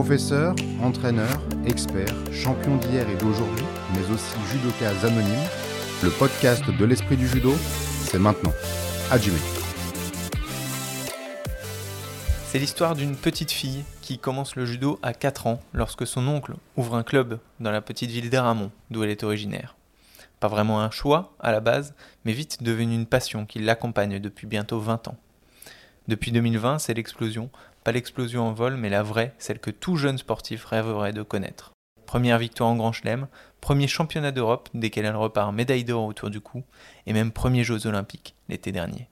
[0.00, 5.44] Professeur, entraîneur, expert, champion d'hier et d'aujourd'hui, mais aussi judoka anonyme,
[6.04, 7.52] le podcast de l'esprit du judo,
[8.04, 8.52] c'est maintenant.
[9.10, 9.34] Hajime.
[12.46, 16.54] C'est l'histoire d'une petite fille qui commence le judo à 4 ans lorsque son oncle
[16.76, 19.74] ouvre un club dans la petite ville d'Eramon, d'où elle est originaire.
[20.38, 21.92] Pas vraiment un choix à la base,
[22.24, 25.16] mais vite devenu une passion qui l'accompagne depuis bientôt 20 ans.
[26.06, 27.50] Depuis 2020, c'est l'explosion,
[27.84, 31.72] pas l'explosion en vol, mais la vraie, celle que tout jeune sportif rêverait de connaître.
[32.06, 33.28] Première victoire en Grand Chelem,
[33.60, 36.64] premier championnat d'Europe desquels elle repart médaille d'or autour du cou,
[37.06, 39.08] et même premier Jeux olympiques l'été dernier.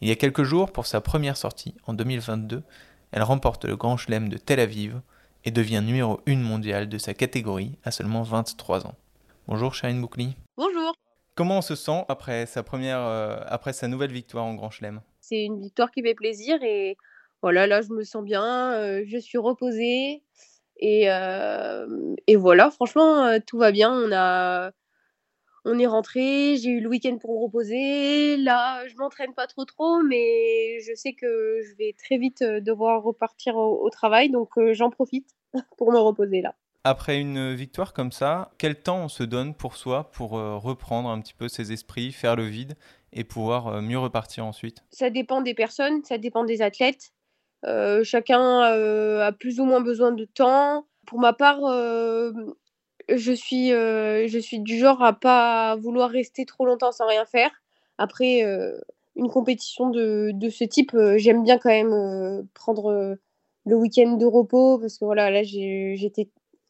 [0.00, 2.62] Il y a quelques jours, pour sa première sortie, en 2022,
[3.12, 5.00] elle remporte le Grand Chelem de Tel Aviv
[5.44, 8.94] et devient numéro 1 mondiale de sa catégorie à seulement 23 ans.
[9.46, 10.34] Bonjour Shine Boukli.
[10.56, 10.94] Bonjour.
[11.34, 15.00] Comment on se sent après sa première, euh, après sa nouvelle victoire en Grand Chelem?
[15.20, 16.96] C'est une victoire qui fait plaisir et
[17.42, 20.22] voilà, là je me sens bien, euh, je suis reposée
[20.76, 23.92] et, euh, et voilà, franchement tout va bien.
[23.92, 24.72] On a,
[25.64, 28.36] on est rentré, j'ai eu le week-end pour me reposer.
[28.36, 33.02] Là, je m'entraîne pas trop trop, mais je sais que je vais très vite devoir
[33.02, 35.28] repartir au travail, donc j'en profite
[35.78, 36.54] pour me reposer là.
[36.84, 41.10] Après une victoire comme ça, quel temps on se donne pour soi pour euh, reprendre
[41.10, 42.74] un petit peu ses esprits, faire le vide
[43.12, 44.82] et pouvoir euh, mieux repartir ensuite?
[44.90, 47.12] Ça dépend des personnes, ça dépend des athlètes.
[47.64, 50.86] Euh, chacun a plus ou moins besoin de temps.
[51.06, 51.60] Pour ma part,
[53.08, 57.50] je, suis, je suis du genre à pas vouloir rester trop longtemps sans rien faire.
[57.98, 58.42] Après,
[59.16, 63.18] une compétition de, de ce type, j'aime bien quand même prendre
[63.64, 66.28] le week-end de repos parce que voilà, là j'étais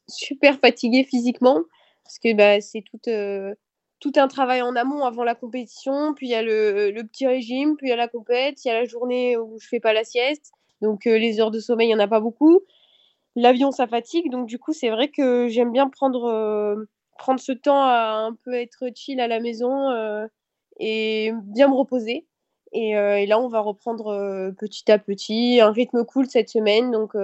[0.08, 1.62] super fatiguée physiquement
[2.04, 3.54] parce que bah, c'est tout, euh,
[4.00, 6.14] tout un travail en amont avant la compétition.
[6.14, 8.68] Puis il y a le, le, petit régime, puis il y a la compète, il
[8.68, 10.52] y a la journée où je fais pas la sieste.
[10.82, 12.60] Donc euh, les heures de sommeil, il n'y en a pas beaucoup.
[13.36, 14.30] L'avion, ça fatigue.
[14.30, 16.84] Donc du coup, c'est vrai que j'aime bien prendre, euh,
[17.18, 19.90] prendre ce temps à un peu être chill à la maison
[20.78, 22.26] et bien me reposer.
[22.74, 26.90] Et, et, là, on va reprendre petit à petit, un rythme cool cette semaine.
[26.90, 27.14] Donc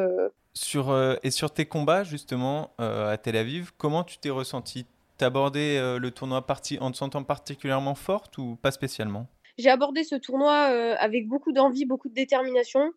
[0.59, 4.87] sur, euh, et sur tes combats, justement, euh, à Tel Aviv, comment tu t'es ressenti?
[5.17, 9.29] T'as abordé euh, le tournoi parti en te sentant particulièrement forte ou pas spécialement?
[9.57, 12.93] J'ai abordé ce tournoi avec beaucoup d'envie, beaucoup de détermination,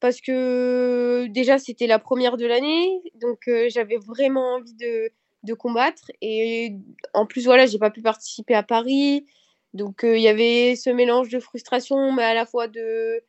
[0.00, 5.10] parce que déjà c'était la première de l'année, donc j'avais vraiment envie de,
[5.44, 6.10] de, combattre.
[6.22, 6.74] Et
[7.14, 9.26] en plus, voilà, j'ai pas pu participer à Paris,
[9.74, 13.22] donc il y avait ce mélange de frustration, mais à la fois de,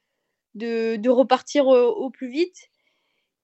[0.55, 2.69] de, de repartir au plus vite.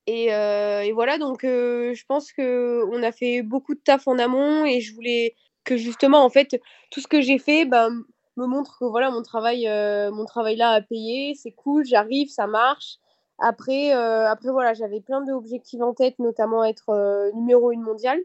[0.07, 4.81] Et, et, voilà, donc je pense qu'on a fait beaucoup de taf en amont et
[4.81, 7.89] je voulais que justement, en fait, tout ce que j'ai fait bah,
[8.37, 9.67] me montre que voilà, mon travail,
[10.11, 12.97] mon travail là a payé, c'est cool, j'arrive, ça marche.
[13.39, 18.19] Après, après voilà, j'avais plein d'objectifs en tête, notamment être numéro une mondiale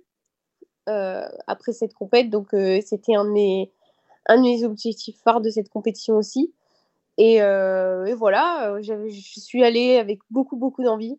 [0.86, 2.30] après cette compète.
[2.30, 3.72] Donc, c'était un, de mes,
[4.26, 6.54] un de objectifs phares de cette compétition aussi.
[7.18, 7.40] Et,
[8.14, 11.18] voilà, je suis allée avec beaucoup, beaucoup d'envie.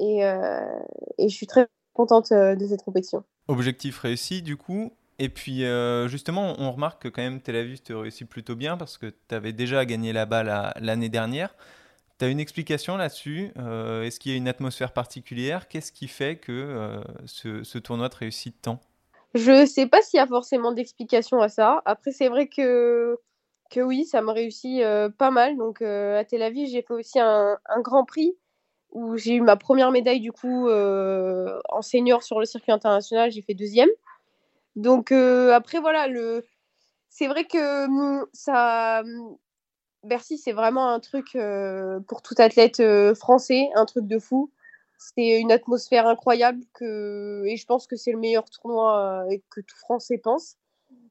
[0.00, 0.80] Euh,
[1.18, 3.24] et, je suis très contente euh, de cette compétition.
[3.48, 4.92] Objectif réussi du coup.
[5.18, 8.78] Et puis euh, justement, on remarque que quand même Tel Aviv te réussit plutôt bien
[8.78, 11.54] parce que tu avais déjà gagné là-bas l'année dernière.
[12.20, 15.66] Tu as une explication là-dessus Est-ce qu'il y a une atmosphère particulière?
[15.68, 18.78] Qu'est-ce qui fait que ce, tournoi te réussit tant?
[19.34, 21.80] Je ne sais pas s'il y a forcément d'explication à ça.
[21.86, 23.18] Après, c'est vrai que,
[23.70, 24.82] que oui, ça me réussit
[25.16, 25.56] pas mal.
[25.56, 28.36] Donc à Tel Aviv, j'ai fait aussi un, un grand prix
[28.92, 33.30] où j'ai eu ma première médaille du coup euh, en senior sur le circuit international,
[33.30, 33.88] j'ai fait deuxième.
[34.76, 36.44] Donc euh, après voilà, le...
[37.08, 39.36] c'est vrai que hum, ça, hum,
[40.04, 42.82] Bercy c'est vraiment un truc euh, pour tout athlète
[43.14, 44.50] français, un truc de fou.
[44.98, 47.42] C'est une atmosphère incroyable que...
[47.46, 50.56] et je pense que c'est le meilleur tournoi que tout Français pense.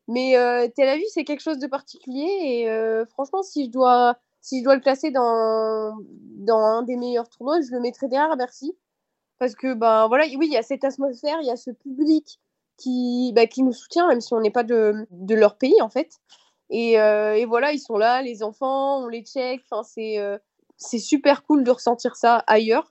[0.08, 0.34] Mais
[0.76, 4.76] Tel Aviv c'est quelque chose de particulier et franchement si je dois si je dois
[4.76, 5.98] le classer dans,
[6.38, 8.76] dans un des meilleurs tournois, je le mettrai derrière Bercy.
[9.38, 12.40] Parce que, ben voilà, oui, il y a cette atmosphère, il y a ce public
[12.78, 15.90] qui, bah, qui nous soutient, même si on n'est pas de, de, leur pays, en
[15.90, 16.20] fait.
[16.70, 19.62] Et, euh, et, voilà, ils sont là, les enfants, on les check.
[19.70, 20.38] Enfin, c'est euh,
[20.78, 22.88] c'est super cool de ressentir ça ailleurs.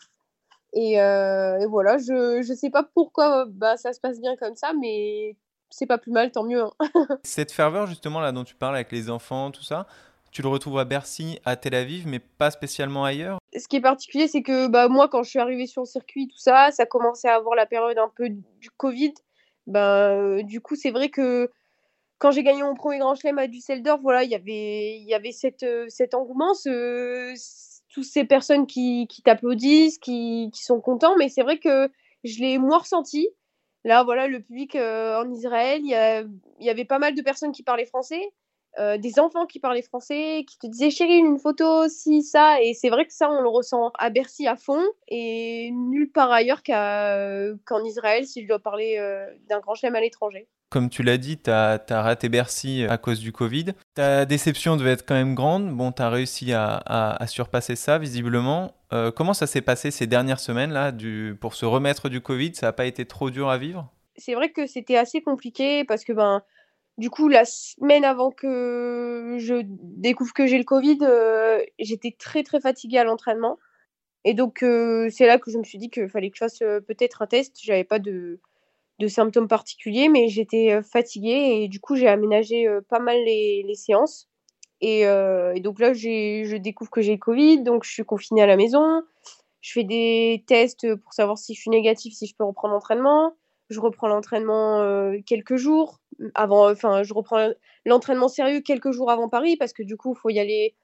[0.74, 4.54] Et, euh, et voilà, je ne sais pas pourquoi bah, ça se passe bien comme
[4.54, 5.36] ça, mais
[5.70, 6.62] c'est pas plus mal, tant mieux.
[6.62, 6.72] Hein.
[7.22, 9.86] Cette ferveur, justement, là dont tu parles avec les enfants, tout ça,
[10.30, 13.38] tu le retrouves à Bercy, à Tel Aviv, mais pas spécialement ailleurs?
[13.56, 16.28] Ce qui est particulier, c'est que bah, moi, quand je suis arrivée sur le circuit,
[16.28, 19.14] tout ça, ça commençait à avoir la période un peu du Covid.
[19.66, 21.50] Ben, du coup, c'est vrai que
[22.18, 25.64] quand j'ai gagné mon premier Grand Chelem à Düsseldorf, voilà, y il y avait cet,
[25.88, 27.34] cet engouement, tout
[27.90, 31.90] toutes ces personnes qui, qui t'applaudissent, qui, qui, sont contents, mais c'est vrai que
[32.22, 33.28] je l'ai moins ressenti.
[33.84, 37.86] Là, voilà, le public en Israël, il y, avait pas mal de personnes qui parlaient
[37.86, 38.32] français.
[38.78, 42.62] Euh, des enfants qui parlaient français, qui te disaient chérie, une photo, si, ça.
[42.62, 46.30] Et c'est vrai que ça, on le ressent à Bercy à fond et nulle part
[46.30, 50.48] ailleurs qu'en Israël si je dois parler euh, d'un grand chelem à l'étranger.
[50.70, 53.66] Comme tu l'as dit, tu as, raté Bercy à cause du Covid.
[53.94, 55.74] Ta déception devait être quand même grande.
[55.74, 58.74] Bon, tu as réussi à, surpasser ça, visiblement.
[58.92, 60.92] Euh, comment ça s'est passé ces dernières semaines là,
[61.40, 62.54] pour se remettre du Covid?
[62.54, 63.90] Ça n'a pas été trop dur à vivre?
[64.16, 66.42] C'est vrai que c'était assez compliqué parce que ben,
[66.98, 72.42] du coup, la semaine avant que je découvre que j'ai le Covid, euh, j'étais très
[72.42, 73.58] très fatiguée à l'entraînement.
[74.24, 76.60] Et donc, euh, c'est là que je me suis dit qu'il fallait que je fasse
[76.62, 77.56] euh, peut-être un test.
[77.62, 78.40] J'avais pas de,
[79.06, 84.28] symptômes particuliers, mais j'étais fatiguée et du coup, j'ai aménagé pas mal les, séances.
[84.80, 88.46] Et, et, donc là, je découvre que j'ai le Covid, donc je suis confinée à
[88.46, 89.02] la maison.
[89.60, 93.34] Je fais des tests pour savoir si je suis négative, si je peux reprendre l'entraînement
[93.70, 96.00] je reprends l'entraînement euh, quelques jours
[96.34, 97.48] avant, enfin, je reprends
[97.84, 100.74] l'entraînement sérieux quelques jours avant Paris parce que du coup, il faut y aller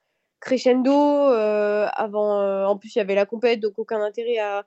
[0.40, 0.92] crescendo.
[0.92, 4.66] Euh, avant, euh, en plus, il y avait la compète, donc aucun intérêt à,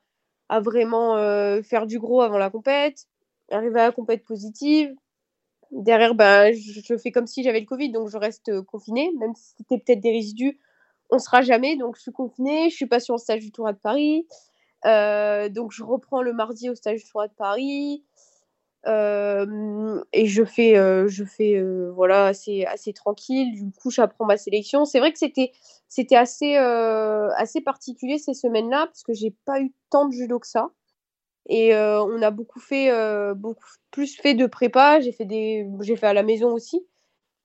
[0.50, 1.16] à vraiment
[1.64, 3.06] faire du gros avant la compète.
[3.52, 4.94] Arriver à la positive.
[5.72, 9.54] Derrière, ben, je, fais comme si j'avais le Covid, donc je reste confinée, même si
[9.58, 10.60] c'était peut-être des résidus.
[11.10, 12.70] On sera jamais, donc je suis confinée.
[12.70, 14.28] Je suis pas sur le stage du Tour de Paris.
[14.86, 18.04] donc je reprends le mardi au stage du Tour de Paris
[20.14, 20.76] et je fais,
[21.08, 21.62] je fais
[21.94, 23.54] voilà, assez, assez tranquille.
[23.54, 24.86] Du coup, j'apprends ma sélection.
[24.86, 25.52] C'est vrai que c'était,
[25.88, 30.48] c'était assez, assez particulier ces semaines-là parce que j'ai pas eu tant de judo que
[30.48, 30.70] ça.
[31.48, 32.92] Et on a beaucoup fait,
[33.36, 35.00] beaucoup plus fait de prépa.
[35.00, 35.66] J'ai fait, des,
[35.96, 36.86] fait à la maison aussi.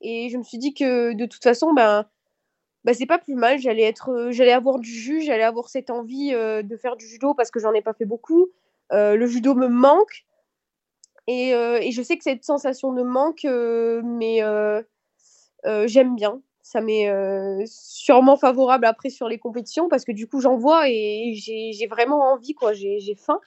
[0.00, 2.06] Et je me suis dit que de toute façon, ben,
[2.84, 3.58] ben c'est pas plus mal.
[3.60, 7.50] J'allais, être, j'allais avoir du jus, j'allais avoir cette envie de faire du judo parce
[7.50, 8.48] que j'en ai pas fait beaucoup.
[8.90, 10.24] le judo me manque.
[11.26, 14.82] Et, euh, et, je sais que cette sensation de manque, euh, mais euh,
[15.86, 16.40] j'aime bien.
[16.62, 17.10] Ça m'est
[17.66, 22.32] sûrement favorable après sur les compétitions parce que du coup j'en vois et j'ai vraiment
[22.32, 22.54] envie.
[22.72, 23.40] J'ai faim.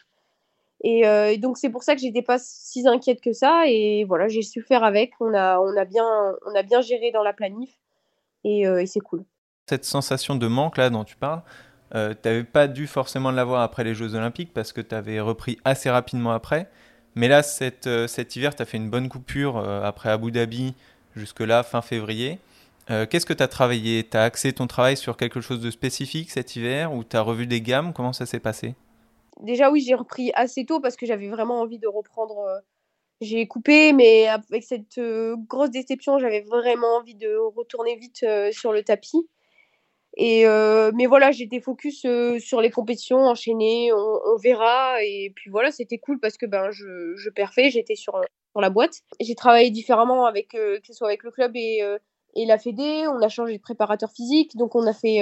[0.87, 3.63] Et, donc c'est pour ça que j'étais pas si inquiète que ça.
[3.67, 5.13] Et voilà, j'ai su faire avec.
[5.19, 6.05] On a, on a, bien,
[6.45, 7.71] on a bien géré dans la planif
[8.43, 9.25] et, et c'est cool.
[9.67, 11.41] Cette sensation de manque là dont tu parles,
[11.91, 15.57] tu n'avais pas dû forcément l'avoir après les Jeux Olympiques parce que tu avais repris
[15.65, 16.69] assez rapidement après.
[17.15, 17.41] Mais là,
[17.87, 20.75] euh, cet hiver, tu as fait une bonne coupure euh, après Abu Dhabi
[21.15, 22.39] jusque-là, fin février.
[22.91, 24.03] Euh, qu'est-ce que tu as travaillé?
[24.03, 27.21] Tu as axé ton travail sur quelque chose de spécifique cet hiver ou tu as
[27.21, 27.93] revu des gammes?
[27.93, 28.75] Comment ça s'est passé?
[29.41, 32.61] Déjà, oui, j'ai repris assez tôt parce que j'avais vraiment envie de reprendre.
[33.21, 34.99] J'ai coupé, mais avec cette
[35.47, 39.27] grosse déception, j'avais vraiment envie de retourner vite sur le tapis.
[40.17, 45.03] Et euh, mais voilà, j'étais focus euh, sur les compétitions enchaînées, on, verra.
[45.03, 48.13] Et puis voilà, c'était cool parce que ben, je, je perfais, j'étais sur,
[48.51, 49.01] sur la boîte.
[49.19, 51.81] J'ai travaillé différemment avec, euh, que ce soit avec le club et,
[52.35, 53.05] et la Fédé.
[53.07, 55.21] On a changé de préparateur physique, donc on a fait,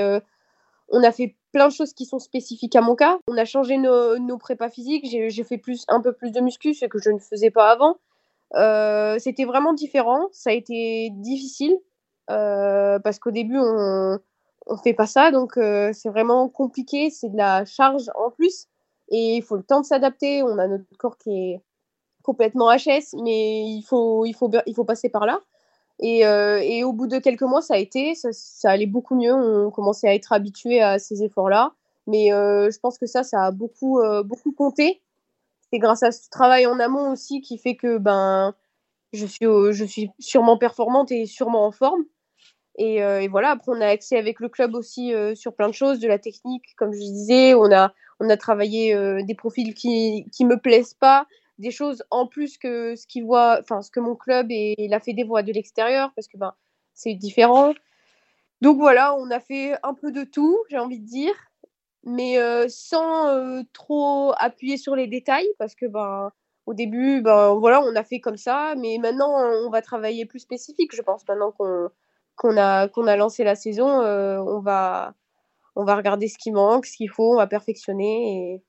[0.90, 3.18] on a fait plein de choses qui sont spécifiques à mon cas.
[3.30, 6.74] On a changé nos, nos prépas physiques, j'ai fait plus, un peu plus de muscu,
[6.74, 7.98] ce que je ne faisais pas avant.
[9.20, 11.78] c'était vraiment différent, ça a été difficile
[12.28, 14.20] parce qu'au début, on
[14.68, 18.68] on fait pas ça, donc euh, c'est vraiment compliqué, c'est de la charge en plus,
[19.10, 20.44] et il faut le temps de s'adapter.
[20.44, 21.62] On a notre corps qui est
[22.24, 25.42] complètement HS, mais il faut, il faut, il faut passer par là.
[26.00, 29.34] Et, euh, et au bout de quelques mois, ça a été, ça, allait beaucoup mieux.
[29.34, 31.74] On commençait à être habitué à ces efforts-là,
[32.08, 35.02] mais euh, je pense que ça, ça a beaucoup, beaucoup compté.
[35.72, 38.54] C'est grâce à ce travail en amont aussi qui fait que ben,
[39.14, 42.04] je suis, je suis sûrement performante et sûrement en forme.
[42.80, 45.74] Euh, et, voilà, après, on a accès avec le club aussi euh, sur plein de
[45.74, 47.54] choses, de la technique, comme je disais.
[47.54, 51.28] On a, on a travaillé euh, des profils qui ne me plaisent pas,
[51.60, 55.00] des choses en plus que ce, qu'ils voient, enfin, ce que mon club et la
[55.00, 56.54] Fédé voient de l'extérieur, parce que ben,
[56.94, 57.74] c'est différent.
[58.62, 61.36] Donc voilà, on a fait un peu de tout, j'ai envie de dire,
[62.04, 62.38] mais
[62.70, 66.32] sans trop appuyer sur les détails, parce que ben,
[66.66, 69.34] au début, ben, voilà, on a fait comme ça, mais maintenant,
[69.66, 71.90] on va travailler plus spécifique, je pense, maintenant qu'on
[72.36, 75.14] qu'on a, qu'on a lancé la saison, euh, on, va,
[75.76, 78.56] on va regarder ce qui manque, ce qu'il faut, on va perfectionner.
[78.56, 78.64] Et...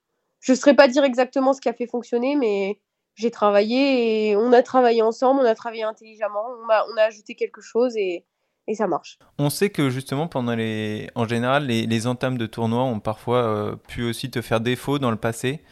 [0.45, 2.79] Je ne saurais pas dire exactement ce qui a fait fonctionner, mais
[3.15, 7.63] j'ai travaillé et on a travaillé ensemble, on a travaillé intelligemment, on a, ajouté quelque
[7.63, 8.27] chose et,
[8.67, 9.19] et, ça marche.
[9.39, 13.39] On sait que justement, pendant les, en général, les, les entames de tournois ont parfois
[13.39, 15.63] euh, pu aussi te faire défaut dans le passé,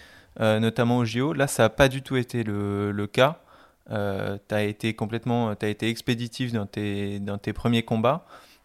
[0.41, 1.35] euh, notamment au JO.
[1.35, 3.43] Là, ça n'a pas du tout été le, le cas.
[3.91, 8.25] Euh, tu as été complètement as été expéditif dans tes, dans tes premiers combats.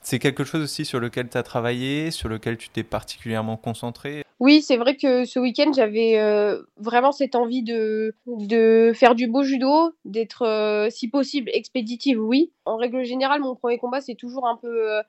[0.10, 4.24] C'est quelque chose aussi sur lequel tu as travaillé, sur lequel tu t'es particulièrement concentré?
[4.40, 9.28] Oui, c'est vrai que ce week-end, j'avais euh, vraiment cette envie de, de faire du
[9.28, 12.54] beau judo, d'être, euh, si possible, expéditive, oui.
[12.64, 15.02] En règle générale, mon premier combat, c'est toujours un peu, euh,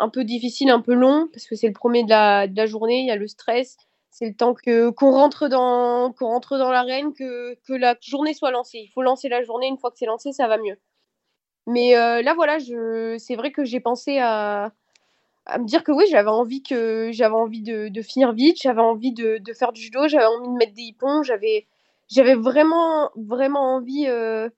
[0.00, 3.06] un peu difficile, un peu long, parce que c'est le premier de la, journée, il
[3.06, 3.76] y a le stress,
[4.10, 8.34] c'est le temps que qu'on rentre dans qu'on rentre dans l'arène, que, que la journée
[8.34, 8.78] soit lancée.
[8.78, 10.78] Il faut lancer la journée, une fois que c'est lancé, ça va mieux.
[11.66, 13.16] Mais euh, là, voilà, je...
[13.18, 14.72] c'est vrai que j'ai pensé à...
[15.58, 17.10] me dire que oui, j'avais envie, que...
[17.12, 19.40] j'avais envie de, finir vite, j'avais envie de...
[19.54, 21.66] faire du judo, j'avais envie de mettre des hippons, j'avais,
[22.34, 24.48] vraiment, vraiment envie euh,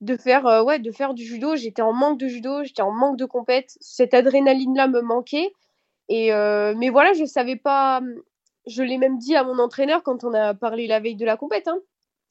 [0.00, 1.56] de, faire, euh, ouais, de faire du judo.
[1.56, 3.76] J'étais en manque de judo, j'étais en manque de compète.
[3.80, 5.52] Cette adrénaline-là me manquait.
[6.08, 6.32] Et,
[6.76, 8.00] mais voilà, je savais pas.
[8.66, 11.36] Je l'ai même dit à mon entraîneur quand on a parlé la veille de la
[11.36, 11.68] compète.
[11.68, 11.78] Hein.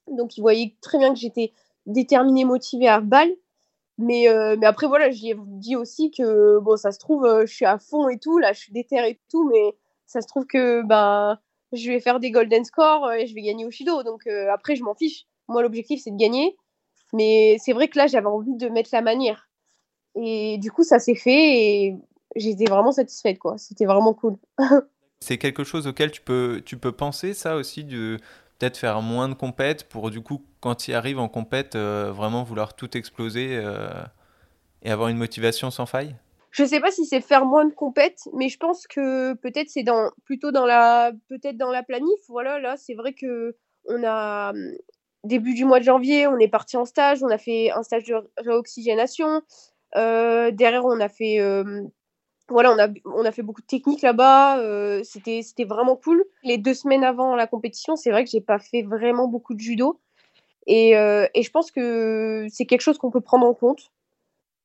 [0.07, 1.53] Donc, il voyait très bien que j'étais
[1.85, 3.31] déterminée, motivée à balle.
[3.99, 7.45] Mais, euh, mais après, voilà, lui ai dit aussi que, bon, ça se trouve, euh,
[7.45, 9.75] je suis à fond et tout, là, je suis déterre et tout, mais
[10.05, 11.41] ça se trouve que, bah,
[11.73, 14.01] je vais faire des golden scores euh, et je vais gagner au Shido.
[14.03, 15.25] Donc après, je m'en fiche.
[15.49, 16.55] Moi, l'objectif, c'est de gagner.
[17.11, 19.49] Mais c'est vrai que là, j'avais envie de mettre la manière.
[20.15, 21.95] Et du coup, ça s'est fait et
[22.37, 23.57] j'étais vraiment satisfaite, quoi.
[23.57, 24.37] C'était vraiment cool.
[25.19, 28.17] c'est quelque chose auquel tu peux, tu peux penser, ça aussi, de
[28.59, 32.43] peut-être faire moins de compètes pour du coup, quand tu arrives en compète, euh, vraiment
[32.43, 33.89] vouloir tout exploser euh,
[34.83, 36.15] et avoir une motivation sans faille?
[36.51, 39.83] Je sais pas si c'est faire moins de compètes, mais je pense que peut-être c'est
[39.83, 42.19] dans, plutôt dans la, peut-être dans la planif.
[42.27, 44.51] Voilà, là, c'est vrai que on a
[45.23, 48.05] début du mois de janvier, on est parti en stage, on a fait un stage
[48.05, 49.41] de réoxygénation.
[49.95, 51.39] Euh, derrière, on a fait
[52.49, 54.59] voilà, on a, on a fait beaucoup de techniques là-bas.
[54.59, 56.25] Euh, c'était, vraiment cool.
[56.43, 59.59] Les deux semaines avant la compétition, c'est vrai que j'ai pas fait vraiment beaucoup de
[59.59, 59.99] judo.
[60.67, 63.91] Et, euh, et je pense que c'est quelque chose qu'on peut prendre en compte.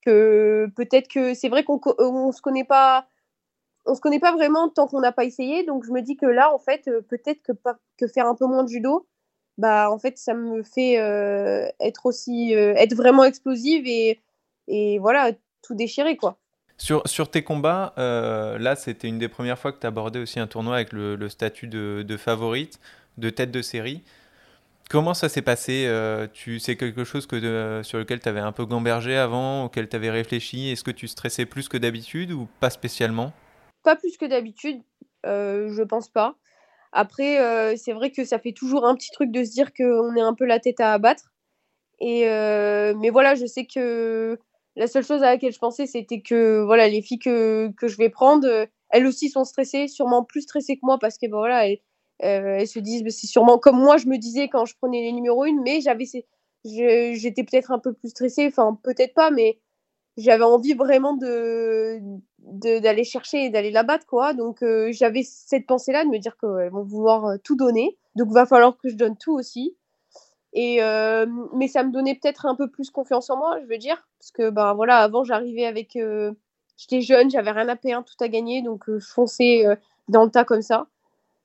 [0.04, 3.06] Que peut-être que c'est vrai qu'on on se connaît pas.
[3.86, 5.64] On se connaît pas vraiment tant qu'on n'a pas essayé.
[5.64, 7.52] Donc je me dis que là, en fait, euh, peut-être que,
[7.98, 9.06] que faire un peu moins de judo,
[9.58, 10.94] bah en fait, ça me fait
[11.80, 14.20] être aussi être vraiment explosive et,
[14.68, 15.30] et voilà,
[15.62, 16.38] tout déchirer quoi.
[16.84, 20.38] Sur, sur, tes combats, euh, là, c'était une des premières fois que tu abordais aussi
[20.38, 22.78] un tournoi avec le, statut de, favorite,
[23.16, 24.02] de tête de série.
[24.90, 28.40] Comment ça s'est passé euh, tu, C'est quelque chose que de, sur lequel tu avais
[28.40, 30.68] un peu gambergé avant, auquel tu avais réfléchi?
[30.72, 33.32] Est-ce que tu stressais plus que d'habitude ou pas spécialement?
[33.82, 34.82] Pas plus que d'habitude,
[35.24, 36.36] euh, je pense pas.
[36.92, 40.14] Après, euh, c'est vrai que ça fait toujours un petit truc de se dire qu'on
[40.16, 41.32] est un peu la tête à abattre.
[41.98, 44.38] Et, euh, mais voilà, je sais que
[44.76, 47.96] la seule chose à laquelle je pensais, c'était que voilà, les filles que, que je
[47.96, 51.36] vais prendre, euh, elles aussi sont stressées, sûrement plus stressées que moi parce que ben,
[51.36, 51.78] voilà, elles,
[52.22, 55.12] euh, elles se disent, c'est sûrement comme moi je me disais quand je prenais les
[55.12, 56.04] numéros 1, mais j'avais
[56.64, 59.58] j'étais peut-être un peu plus stressée, enfin peut-être pas, mais
[60.16, 62.00] j'avais envie vraiment de
[62.38, 64.34] d'aller chercher et d'aller la battre quoi.
[64.34, 67.98] Donc euh, j'avais cette pensée là de me dire qu'elles vont vouloir tout donner.
[68.16, 69.76] Donc va falloir que je donne tout aussi
[70.56, 74.06] euh, mais ça me donnait peut-être un peu plus confiance en moi, je veux dire,
[74.20, 76.32] parce que ben voilà, avant j'arrivais avec, euh,
[76.76, 79.64] j'étais jeune, j'avais rien à payer, tout à gagner, donc euh, je fonçais
[80.08, 80.86] dans le tas comme ça.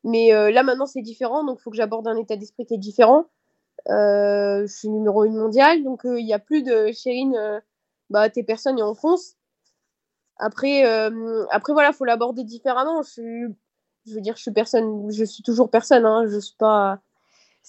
[0.04, 2.78] Mais là maintenant c'est différent, donc il faut que j'aborde un état d'esprit qui est
[2.78, 3.26] différent.
[3.88, 7.62] je suis numéro une mondiale, donc il n'y a plus de Chérine,
[8.10, 9.36] bah t'es personne et on fonce.
[10.38, 10.84] Après,
[11.52, 13.02] après voilà, faut l'aborder différemment.
[13.04, 13.50] Je
[14.06, 17.02] je veux dire, je suis personne, je suis toujours personne, hein, je suis pas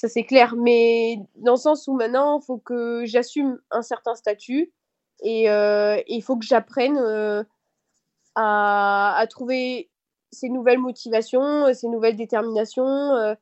[0.00, 0.54] ça c'est clair.
[0.57, 4.73] Mais dans le sens où maintenant, il faut que j'assume un certain statut
[5.23, 7.45] et euh, il faut que j'apprenne euh,
[8.35, 9.90] à, à, trouver
[10.33, 12.87] ces nouvelles motivations, ces nouvelles déterminations.
[12.87, 13.35] Euh,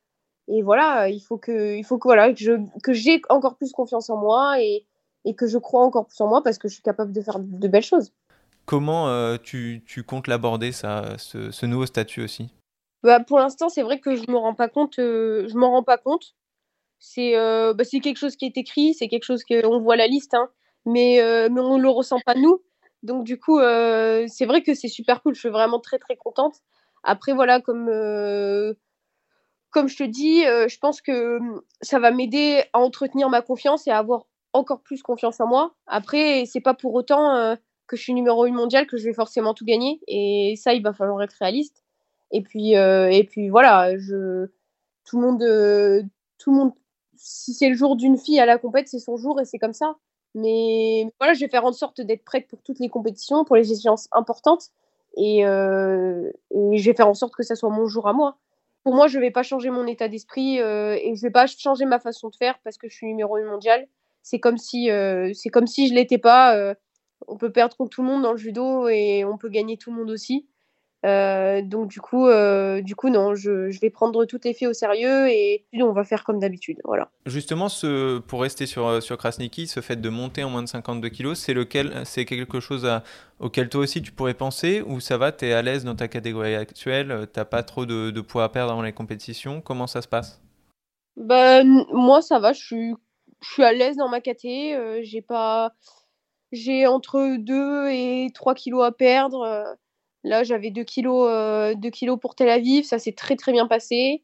[0.49, 3.71] et voilà, il faut que, il faut que, voilà, que, je, que j'ai encore plus
[3.71, 4.85] confiance en moi et,
[5.25, 7.39] et, que je crois encore plus en moi parce que je suis capable de faire
[7.39, 8.13] de belles choses.
[8.65, 12.53] Comment euh, tu, tu, comptes l'aborder, ça, ce, ce, nouveau statut aussi?
[13.05, 14.99] Bah, Pour l'instant, c'est vrai que je ne me rends pas compte.
[14.99, 16.35] Euh, je m'en rends pas compte
[16.99, 20.35] c'est euh, bah, quelque chose qui est écrit, c'est quelque chose qu'on voit la liste,
[20.35, 20.49] hein,
[20.85, 22.63] mais, euh, mais on ne le ressent pas nous.
[23.03, 26.17] Donc du coup, euh, c'est vrai que c'est super cool, je suis vraiment très très
[26.17, 26.57] contente.
[27.05, 27.87] Après voilà, comme,
[29.71, 31.39] comme je te dis, je pense que
[31.81, 35.75] ça va m'aider à entretenir ma confiance et à avoir encore plus confiance en moi.
[35.87, 39.55] Après, c'est pas pour autant que je suis numéro une mondiale que je vais forcément
[39.55, 40.01] tout gagner.
[40.09, 41.85] Et ça, il va falloir être réaliste.
[42.33, 44.47] Et puis, et puis voilà, je,
[45.05, 46.73] tout le monde, tout le monde
[47.19, 49.73] si c'est le jour d'une fille à la compète, c'est son jour et c'est comme
[49.73, 49.97] ça.
[50.35, 53.73] Mais voilà, je vais faire en sorte d'être prête pour toutes les compétitions, pour les
[53.73, 54.69] échéances importantes.
[55.17, 58.39] Et, euh, je vais faire en sorte que ça soit mon jour à moi.
[58.85, 61.31] Pour moi, je ne vais pas changer mon état d'esprit euh, et je ne vais
[61.33, 63.87] pas changer ma façon de faire parce que je suis numéro 1 mondial.
[64.23, 66.75] C'est comme si, euh, c'est comme si je ne l'étais pas.
[67.27, 69.91] on peut perdre contre tout le monde dans le judo et on peut gagner tout
[69.91, 70.47] le monde aussi.
[71.07, 75.29] Euh, donc du coup, euh, du coup non, je, vais prendre tout effet au sérieux
[75.29, 76.79] et on va faire comme d'habitude.
[76.85, 77.11] Voilà.
[77.27, 80.69] Justement, ce, pour rester sur, euh, sur Krasniki, ce fait de monter en moins de
[80.69, 82.89] 52 kilos, c'est lequel, c'est quelque chose
[83.39, 86.09] auquel toi aussi tu pourrais penser ou ça va, tu es à l'aise dans ta
[86.09, 90.09] catégorie actuelle, t'as pas trop de, poids à perdre dans les compétitions, comment ça se
[90.09, 90.43] passe?
[91.17, 92.95] Ben, moi ça va, je suis,
[93.41, 95.73] je suis à l'aise dans ma caté, j'ai pas,
[96.51, 99.77] j'ai entre 2 et 3 kilos à perdre.
[100.29, 104.23] Là, j'avais 2 kilos, euh, kilos pour Tel Aviv, ça s'est très très bien passé.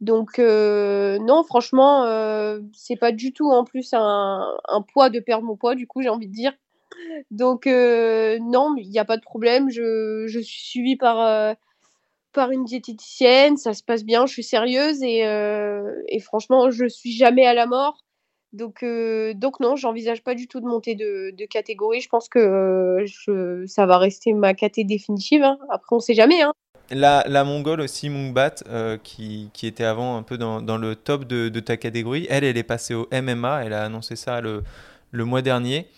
[0.00, 4.58] Donc euh, non, franchement, euh, c'est pas du tout en plus un,
[4.92, 6.52] poids de perdre mon poids, du coup, j'ai envie de dire.
[7.30, 9.70] Donc non, il n'y a pas de problème.
[9.70, 11.56] Je, je suis suivie par,
[12.32, 15.20] par une diététicienne, ça se passe bien, je suis sérieuse et,
[16.08, 18.03] et franchement, je suis jamais à la mort.
[18.54, 22.00] Donc, euh, donc non, j'envisage pas du tout de monter de, catégorie.
[22.00, 25.42] Je pense que euh, ça va rester ma catégorie définitive.
[25.42, 25.58] Hein.
[25.70, 26.40] Après, on sait jamais.
[26.40, 26.52] Hein.
[26.90, 30.94] La, la Mongole aussi, Mungbat, euh, qui, qui, était avant un peu dans, dans le
[30.94, 33.64] top de, de, ta catégorie, elle, elle est passée au MMA.
[33.64, 34.62] Elle a annoncé ça le,
[35.10, 35.88] le mois dernier.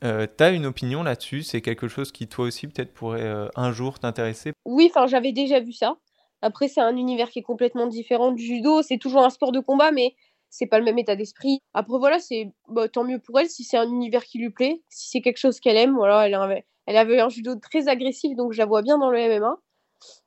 [0.00, 1.42] tu as une opinion là-dessus?
[1.42, 4.52] C'est quelque chose qui, toi aussi, peut-être pourrait un jour t'intéresser?
[4.64, 5.96] Oui, enfin, j'avais déjà vu ça.
[6.42, 8.82] Après, c'est un univers qui est complètement différent du judo.
[8.82, 10.14] C'est toujours un sport de combat, mais
[10.54, 11.60] c'est pas le même état d'esprit.
[11.74, 14.82] Après voilà, c'est bah, tant mieux pour elle si c'est un univers qui lui plaît,
[14.88, 15.96] si c'est quelque chose qu'elle aime.
[15.96, 19.10] Voilà, elle avait, elle avait un judo très agressif, donc je la vois bien dans
[19.10, 19.58] le MMA.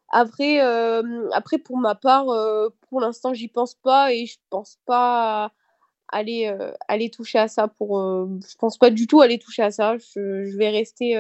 [0.10, 4.78] Après, euh, après pour ma part, euh, pour l'instant, j'y pense pas et je pense
[4.86, 5.54] pas
[6.10, 7.70] aller, euh, aller toucher à ça.
[7.70, 9.98] Pour, je pense pas du tout aller toucher à ça.
[9.98, 11.14] Je, vais rester,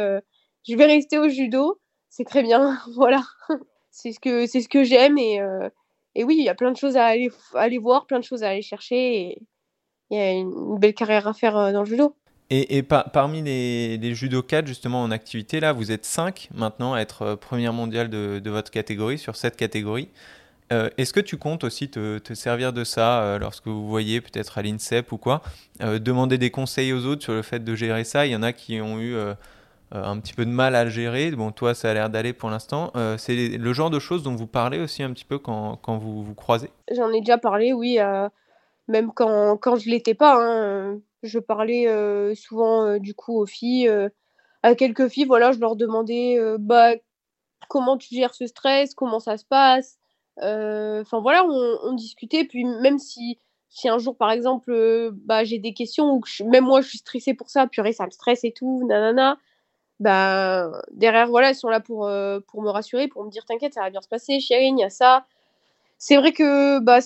[0.67, 1.79] je vais rester au judo.
[2.09, 3.23] C'est très bien, voilà.
[3.89, 5.39] c'est ce que ce que j'aime et
[6.17, 7.29] et oui, il y a plein de choses à aller,
[7.77, 9.37] voir, plein de choses à aller chercher.
[10.09, 12.15] Il y a une belle carrière à faire euh, dans le judo.
[12.49, 17.21] Et, parmi les, les judokas justement en activité, là, vous êtes 5 maintenant à être
[17.21, 20.09] euh, première mondiale de, votre catégorie, sur cette catégorie.
[20.73, 24.63] Euh, est-ce que tu comptes aussi te, servir de ça lorsque vous voyez peut-être à
[24.63, 25.41] l'INSEP ou quoi
[25.79, 28.25] Demander des conseils aux autres sur le fait de gérer ça?
[28.25, 29.15] Il y en a qui ont eu
[29.91, 31.31] un petit peu de mal à gérer.
[31.31, 32.91] Bon, toi, ça a l'air d'aller pour l'instant.
[32.95, 35.97] Euh, c'est le genre de choses dont vous parlez aussi un petit peu quand, quand
[35.97, 36.69] vous vous croisez?
[36.91, 38.27] J'en ai déjà parlé, oui, euh,
[38.87, 40.35] même quand, quand je l'étais pas.
[40.39, 41.87] Hein, je parlais
[42.35, 43.89] souvent du coup aux filles,
[44.61, 46.91] à quelques filles, voilà, je leur demandais bah,
[47.69, 49.97] comment tu gères ce stress, comment ça se passe.
[50.37, 55.73] Enfin voilà, on, discutait, puis même si, si un jour par exemple bah, j'ai des
[55.73, 58.85] questions ou même moi je suis stressée pour ça, purée, ça me stresse et tout,
[58.87, 59.37] nanana
[59.99, 63.73] bah, derrière, voilà, elles sont là pour, euh, pour me rassurer, pour me dire T'inquiète,
[63.73, 65.25] ça va bien se passer, chérie, il y a ça.
[65.97, 66.99] C'est vrai que, bah,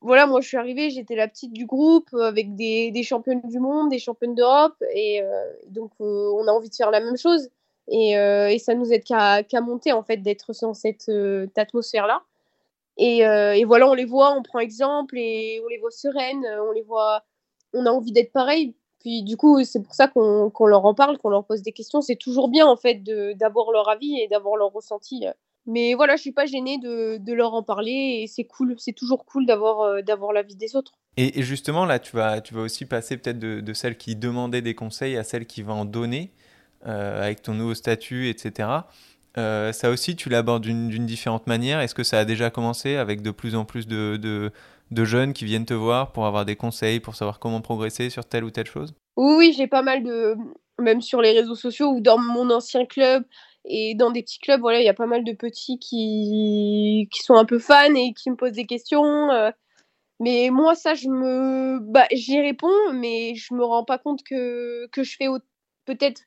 [0.00, 3.40] voilà, moi je suis arrivée, j'étais la petite du groupe euh, avec des, des championnes
[3.44, 7.16] du monde, des championnes d'Europe, et euh, donc on a envie de faire la même
[7.16, 7.48] chose.
[7.90, 11.10] Et, et ça nous aide qu'à monter, en fait, d'être dans cette
[11.56, 12.22] atmosphère-là.
[12.98, 16.72] Et, et, voilà, on les voit, on prend exemple, et on les voit sereines, on
[16.72, 17.24] les voit,
[17.72, 18.74] on a envie d'être pareil.
[19.00, 22.00] Puis du coup, c'est pour ça qu'on leur en parle, qu'on leur pose des questions.
[22.00, 23.02] C'est toujours bien en fait
[23.36, 25.24] d'avoir leur avis et d'avoir leur ressenti.
[25.66, 28.94] Mais voilà, je suis pas gênée de, de leur en parler et c'est cool, c'est
[28.94, 30.92] toujours cool d'avoir euh, l'avis des autres.
[31.18, 34.62] Et, justement, là, tu vas, tu vas aussi passer peut-être de, de, celle qui demandait
[34.62, 36.32] des conseils à celle qui va en donner
[36.86, 38.68] euh, avec ton nouveau statut, etc.
[39.36, 41.80] Euh, ça aussi, tu l'abordes d'une différente manière.
[41.80, 44.50] Est-ce que ça a déjà commencé avec de plus en plus de,
[44.92, 48.44] jeunes qui viennent te voir pour avoir des conseils, pour savoir comment progresser sur telle
[48.44, 48.94] ou telle chose?
[49.16, 50.36] Oui, j'ai pas mal de,
[50.78, 53.24] même sur les réseaux sociaux ou dans mon ancien club
[53.64, 57.22] et dans des petits clubs, voilà, il y a pas mal de petits qui, qui
[57.22, 59.30] sont un peu fans et qui me posent des questions.
[59.30, 59.50] Euh.
[60.20, 64.86] mais moi, ça, je me, bah, j'y réponds, mais je me rends pas compte que,
[64.88, 65.26] que je fais
[65.84, 66.22] peut-être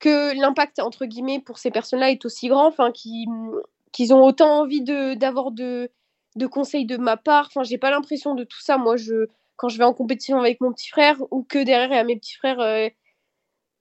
[0.00, 4.82] que l'impact entre guillemets pour ces personnes-là est aussi grand, enfin, qu'ils ont autant envie
[4.82, 5.90] d'avoir de
[6.36, 7.46] de conseils de ma part.
[7.48, 8.78] Enfin, j'ai pas l'impression de tout ça.
[8.78, 11.96] Moi, je, quand je vais en compétition avec mon petit frère ou que derrière il
[11.96, 12.88] y a mes petits frères euh,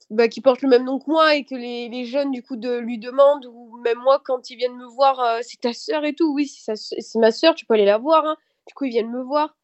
[0.10, 2.56] bah, qui portent le même nom que moi et que les, les, jeunes du coup
[2.56, 6.04] de, lui demandent ou même moi quand ils viennent me voir, euh, c'est ta sœur
[6.06, 6.34] et tout.
[6.34, 8.26] Oui, c'est ma sœur, tu peux aller la voir.
[8.26, 8.36] Hein.
[8.68, 9.56] Du coup, ils viennent me voir.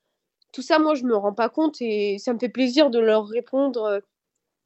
[0.54, 3.28] Tout ça, moi, je me rends pas compte et ça me fait plaisir de leur
[3.28, 4.00] répondre euh,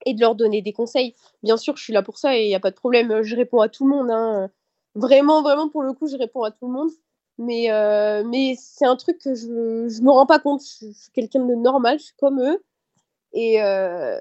[0.05, 1.15] et de leur donner des conseils.
[1.43, 3.21] Bien sûr, je suis là pour ça et il n'y a pas de problème.
[3.21, 4.11] Je réponds à tout le monde.
[4.11, 4.49] Hein.
[4.95, 6.89] Vraiment, vraiment, pour le coup, je réponds à tout le monde.
[7.37, 10.61] Mais, euh, mais c'est un truc que je ne me rends pas compte.
[10.61, 12.61] Je, suis quelqu'un de normal, je suis comme eux.
[13.31, 14.19] Et euh,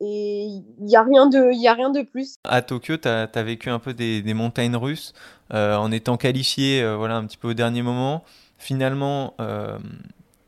[0.00, 2.34] il n'y a, rien de, y a rien de plus.
[2.42, 5.12] À Tokyo, tu as, vécu un peu des, montagnes russes
[5.54, 8.24] euh, en étant qualifié voilà, un petit peu au dernier moment.
[8.58, 9.34] Finalement,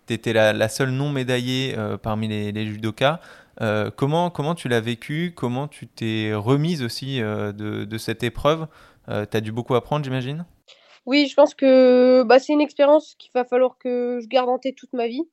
[0.09, 3.21] tu étais la, la, seule non médaillée parmi les, les judokas.
[3.97, 5.33] Comment, comment tu l'as vécu?
[5.37, 8.67] Comment tu t'es remise aussi de, de, cette épreuve?
[9.07, 10.45] Tu as dû beaucoup apprendre, j'imagine?
[11.07, 14.59] Oui, je pense que bah, c'est une expérience qu'il va falloir que je garde en
[14.59, 15.29] tête toute ma vie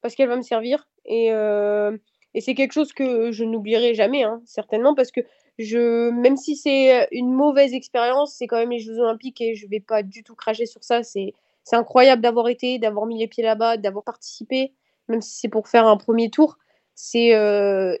[0.00, 0.88] parce qu'elle va me servir.
[1.04, 5.22] Et, et c'est quelque chose que je n'oublierai jamais, hein, certainement, parce que
[5.58, 9.66] je, même si c'est une mauvaise expérience, c'est quand même les Jeux Olympiques et je
[9.66, 11.02] vais pas du tout cracher sur ça.
[11.02, 11.32] C'est
[11.72, 14.74] incroyable d'avoir été, d'avoir mis les pieds là-bas, d'avoir participé,
[15.08, 16.58] même si c'est pour faire un premier tour.
[16.96, 17.32] C'est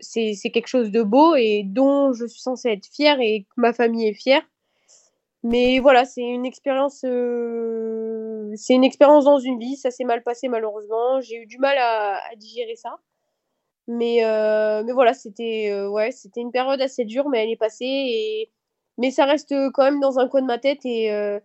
[0.00, 3.72] c'est quelque chose de beau et dont je suis censée être fière et que ma
[3.72, 4.42] famille est fière.
[5.48, 9.76] Mais voilà, c'est une expérience, c'est une expérience dans une vie.
[9.76, 11.20] Ça s'est mal passé malheureusement.
[11.20, 12.98] J'ai eu du mal à, digérer ça.
[13.88, 17.56] Mais, euh, mais voilà, c'était euh, ouais, c'était une période assez dure, mais elle est
[17.56, 17.84] passée.
[17.86, 18.50] Et...
[18.98, 21.38] Mais ça reste quand même dans un coin de ma tête et, euh,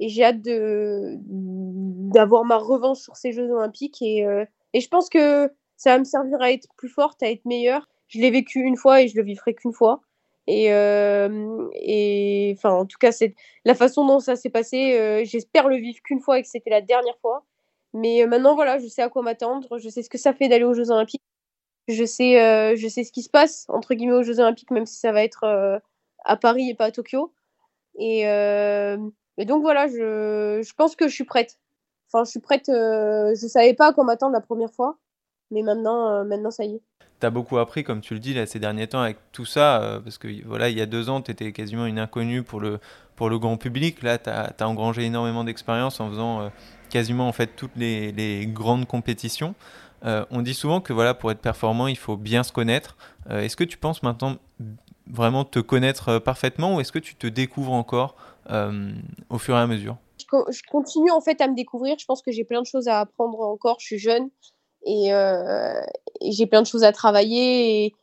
[0.00, 4.02] j'ai hâte d'avoir ma revanche sur ces Jeux Olympiques.
[4.02, 4.26] Et,
[4.72, 7.88] et je pense que ça va me servir à être plus forte, à être meilleure.
[8.08, 10.00] Je l'ai vécu une fois et je le vivrai qu'une fois.
[10.46, 13.10] Et, et enfin, en tout cas,
[13.64, 15.24] la façon dont ça s'est passé.
[15.24, 17.44] j'espère le vivre qu'une fois et que c'était la dernière fois.
[17.94, 19.78] Mais maintenant, voilà, je sais à quoi m'attendre.
[19.78, 21.22] Je sais ce que ça fait d'aller aux Jeux Olympiques
[21.88, 24.86] je sais, euh, je sais ce qui se passe, entre guillemets, aux Jeux Olympiques, même
[24.86, 25.78] si ça va être euh,
[26.24, 27.32] à Paris et pas à Tokyo.
[27.98, 28.96] Et, euh,
[29.38, 31.58] donc voilà, je, je, pense que je suis prête.
[32.08, 32.66] Enfin, je suis prête.
[32.68, 34.98] je savais pas à quoi m'attendre la première fois,
[35.54, 36.82] mais maintenant, maintenant ça y est.
[37.20, 40.00] Tu as beaucoup appris, comme tu le dis, là, ces derniers temps avec tout ça,
[40.04, 42.80] parce que voilà, il y a deux ans, tu étais quasiment une inconnue pour le,
[43.16, 44.02] pour le grand public.
[44.02, 46.50] Là, tu as, as, engrangé énormément d'expérience en faisant
[46.90, 49.54] quasiment en fait toutes les, les grandes compétitions.
[50.04, 52.96] Euh, on dit souvent que voilà, pour être performant, il faut bien se connaître.
[53.30, 54.36] Euh, est-ce que tu penses maintenant
[55.06, 58.16] vraiment te connaître euh, parfaitement ou est-ce que tu te découvres encore
[59.30, 59.96] au fur et à mesure?
[60.18, 61.96] Je, continue en fait à me découvrir.
[61.98, 63.78] Je pense que j'ai plein de choses à apprendre encore.
[63.80, 64.28] Je suis jeune
[64.84, 65.10] et,
[66.22, 67.94] j'ai plein de choses à travailler.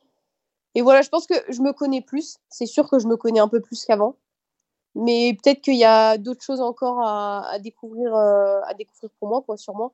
[0.75, 2.37] Et, voilà, je pense que je me connais plus.
[2.49, 4.15] C'est sûr que je me connais un peu plus qu'avant.
[4.95, 9.55] Mais peut-être qu'il y a d'autres choses encore à, découvrir, à découvrir pour moi, quoi,
[9.73, 9.93] moi.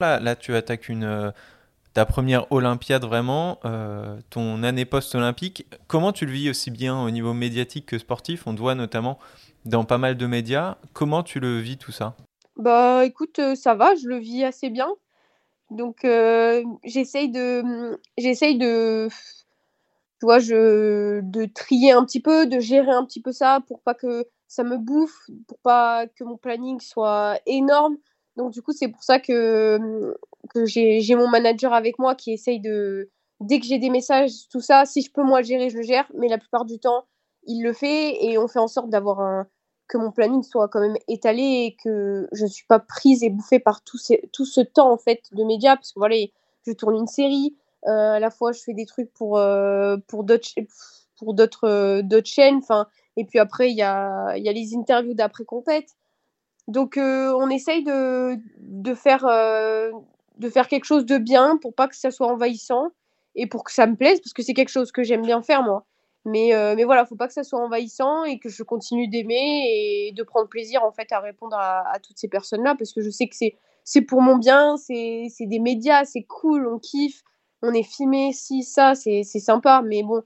[0.00, 1.30] Là, tu attaques une, euh,
[1.92, 5.66] ta première Olympiade vraiment, euh, ton année post-olympique.
[5.88, 8.46] Comment tu le vis aussi bien au niveau médiatique que sportif?
[8.46, 9.18] On te voit notamment
[9.66, 10.76] dans pas mal de médias.
[10.94, 12.14] Comment tu le vis tout ça?
[12.56, 14.88] Bah écoute, euh, ça va, je le vis assez bien.
[15.70, 16.00] Donc
[16.84, 17.62] j'essaye de,
[18.58, 19.08] de,
[20.20, 23.80] tu vois, je, de trier un petit peu, de gérer un petit peu ça pour
[23.80, 27.96] pas que ça me bouffe, pour pas que mon planning soit énorme.
[28.36, 30.14] Donc, du coup, c'est pour ça que,
[30.54, 33.10] que j'ai mon manager avec moi qui essaye de.
[33.40, 36.10] Dès que j'ai des messages, tout ça, si je peux moi gérer, je le gère.
[36.14, 37.04] Mais la plupart du temps,
[37.46, 39.46] il le fait et on fait en sorte d'avoir un
[39.90, 43.28] que mon planning soit quand même étalé et que je ne suis pas prise et
[43.28, 46.16] bouffée par tout, ce temps en fait de médias parce que voilà
[46.66, 50.24] je tourne une série euh, à la fois je fais des trucs pour euh, pour
[50.24, 50.48] d'autres
[51.18, 55.14] pour euh, d'autres chaînes enfin et puis après il y a, y a les interviews
[55.14, 55.96] d'après compète
[56.68, 61.96] donc on essaye de, de faire, de faire quelque chose de bien pour pas que
[61.96, 62.90] ça soit envahissant
[63.34, 65.62] et pour que ça me plaise, parce que c'est quelque chose que j'aime bien faire
[65.62, 65.84] moi.
[66.24, 69.64] Mais, euh, mais voilà, faut pas que ça soit envahissant et que je continue d'aimer
[70.08, 73.10] et de prendre plaisir en fait à répondre à, toutes ces personnes-là, parce que je
[73.10, 77.22] sais que c'est, c'est pour mon bien, c'est, c'est des médias, c'est cool, on kiffe,
[77.62, 80.22] on est filmé, si, ça, c'est, c'est sympa, mais bon,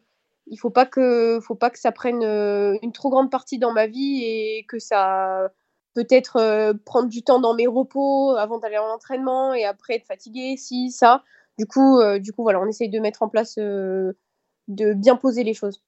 [0.49, 3.87] il faut pas que, faut pas que ça prenne une trop grande partie dans ma
[3.87, 5.49] vie et que ça
[5.95, 10.07] peut-être euh, prendre du temps dans mes repos avant d'aller en entraînement et après être
[10.07, 11.23] fatigué, si, ça.
[11.59, 14.13] Du coup, euh, du coup voilà, on essaye de mettre en place, euh,
[14.69, 15.81] de bien poser les choses.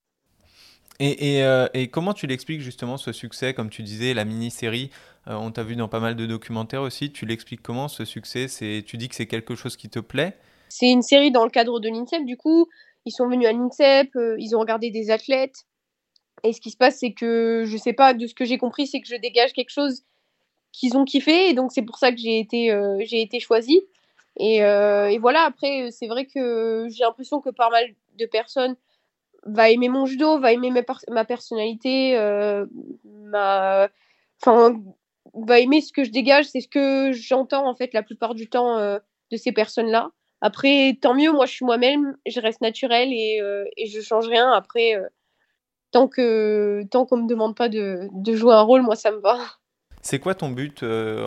[0.99, 1.43] Et,
[1.75, 4.91] et, comment tu l'expliques justement ce succès, comme tu disais, la mini-série
[5.27, 7.13] On t'a vu dans pas mal de documentaires aussi.
[7.13, 8.49] Tu l'expliques comment ce succès?
[8.49, 10.39] C'est, Tu dis que c'est quelque chose qui te plaît?
[10.71, 12.25] C'est une série dans le cadre de l'INSEP.
[12.25, 12.67] Du coup,
[13.05, 14.09] ils sont venus à l'INSEP,
[14.39, 15.67] ils ont regardé des athlètes,
[16.43, 18.87] et ce qui se passe, c'est que je sais pas, de ce que j'ai compris,
[18.87, 20.05] c'est que je dégage quelque chose
[20.73, 21.49] qu'ils ont kiffé.
[21.49, 23.83] Et donc, c'est pour ça que j'ai été, euh, j'ai été choisie.
[24.39, 27.87] Et, euh, et, voilà, après, c'est vrai que j'ai l'impression que pas mal
[28.17, 28.77] de personnes
[29.45, 32.67] va aimer mon judo, va aimer ma, ma personnalité, euh,
[33.05, 33.89] ma...
[34.43, 34.83] Enfin,
[35.35, 36.47] va aimer ce que je dégage.
[36.47, 40.11] C'est ce que j'entends, en fait, la plupart du temps de ces personnes-là.
[40.41, 43.41] Après, tant mieux, moi, je suis moi-même, je reste naturelle et,
[43.77, 44.51] et je change rien.
[44.51, 44.95] Après
[45.97, 49.19] tant que tant qu'on me demande pas de, de, jouer un rôle, moi ça me
[49.19, 49.39] va.
[50.07, 51.27] C'est quoi ton but euh,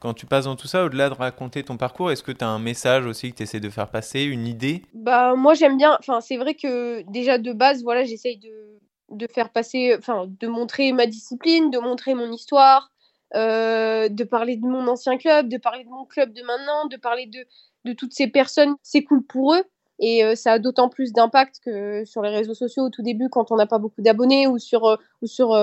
[0.00, 2.10] quand tu passes dans tout ça, au-delà de raconter ton parcours?
[2.10, 4.82] Est-ce que tu as un message aussi que tu essaies de faire passer, une idée?
[4.92, 9.26] Bah moi j'aime bien, enfin c'est vrai que déjà de base, voilà, j'essaye de, de,
[9.32, 12.90] faire passer, enfin de montrer ma discipline, de montrer mon histoire,
[13.34, 16.98] euh, de parler de mon ancien club, de parler de mon club de maintenant, de
[16.98, 17.46] parler de,
[17.86, 18.74] de toutes ces personnes.
[18.82, 19.64] C'est cool pour eux,
[20.00, 23.50] Et ça a d'autant plus d'impact que sur les réseaux sociaux au tout début, quand
[23.52, 25.56] on n'a pas beaucoup d'abonnés ou sur, ou sur,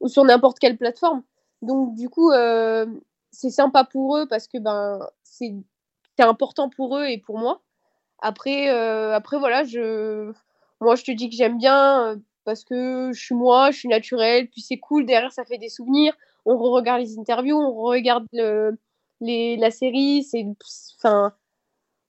[0.00, 1.22] ou sur n'importe quelle plateforme.
[1.64, 2.30] Donc, du coup,
[3.30, 5.54] c'est sympa pour eux parce que ben, c'est
[6.18, 7.60] important pour eux et pour moi.
[8.20, 10.32] Après, après voilà, je,
[10.80, 14.48] moi, je te dis que j'aime bien parce que je suis moi, je suis naturelle,
[14.48, 18.78] puis c'est cool, derrière ça fait des souvenirs, on re-regarde les interviews, on regarde le,
[19.20, 20.46] les, la série, c'est
[20.98, 21.32] enfin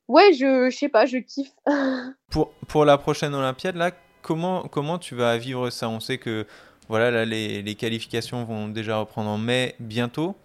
[0.08, 1.56] ouais, je, je sais pas, je kiffe.
[2.32, 3.92] pour, pour la prochaine Olympiade là,
[4.22, 5.90] comment comment tu vas vivre ça?
[5.90, 6.46] On sait que
[6.88, 10.36] voilà, là les, qualifications vont déjà reprendre en mai bientôt.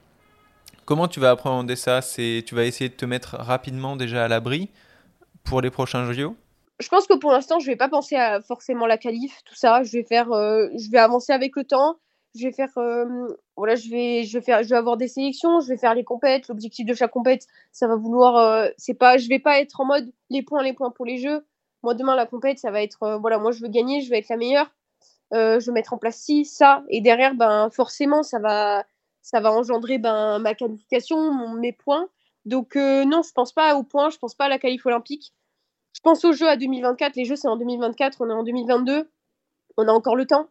[0.85, 2.03] Comment tu vas appréhender ça?
[2.03, 4.71] C'est tu vas essayer de te mettre rapidement déjà à l'abri
[5.45, 6.35] pour les prochains JO?
[6.81, 9.83] Je pense que pour l'instant, je vais pas penser à forcément la qualif, tout ça.
[9.83, 11.97] Je vais faire, euh, je vais avancer avec le temps.
[12.35, 13.05] Je vais faire, euh,
[13.57, 15.61] voilà, je vais, je vais faire, je vais avoir des sélections.
[15.61, 16.49] Je vais faire les compètes.
[16.49, 19.85] L'objectif de chaque compète, ça va vouloir, euh, c'est pas, je vais pas être en
[19.85, 21.45] mode les points, les points pour les jeux.
[21.83, 24.29] Moi demain la compète, ça va être, voilà, moi je veux gagner, je veux être
[24.29, 24.71] la meilleure.
[25.33, 28.85] Je veux mettre en place ci, ça, et derrière, ben forcément, ça va,
[29.23, 32.09] ça va engendrer ben ma qualification, mes points.
[32.45, 35.33] Donc non, je pense pas aux points, je pense pas à la qualif olympique
[35.95, 37.17] je pense aux Jeux à 2024.
[37.17, 38.19] Les Jeux, c'est en 2024.
[38.21, 39.11] On est en 2022.
[39.77, 40.49] On a encore le temps.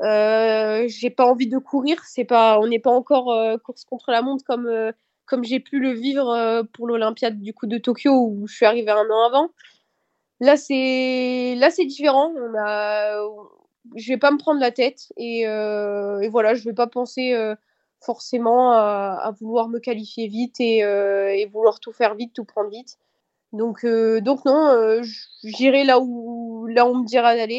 [0.00, 2.04] Euh, j'ai pas envie de courir.
[2.04, 4.92] C'est pas, on n'est pas encore euh, course contre la montre comme, euh,
[5.24, 8.66] comme j'ai pu le vivre euh, pour l'Olympiade du coup de Tokyo où je suis
[8.66, 9.50] arrivée un an avant.
[10.40, 12.32] Là, c'est, là, c'est différent.
[12.36, 13.18] On a,
[13.94, 17.36] je vais pas me prendre la tête et, et voilà, je vais pas penser
[18.00, 22.98] forcément à, vouloir me qualifier vite et, et, vouloir tout faire vite, tout prendre vite.
[23.52, 25.02] Donc, euh, donc non, euh,
[25.44, 27.54] j'irai là où, là on me dira d'aller